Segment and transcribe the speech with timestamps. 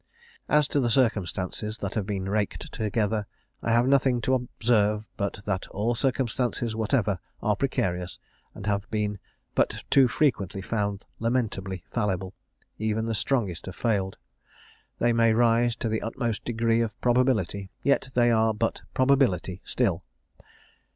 [0.49, 3.27] "As to the circumstances that have been raked together,
[3.59, 8.17] 1 have nothing to observe but that all circumstances whatever are precarious,
[8.55, 9.19] and have been
[9.53, 12.33] but too frequently found lamentably fallible;
[12.79, 14.17] even the strongest have failed.
[14.97, 20.03] They may rise to the utmost degree of probability, yet they are but probability still.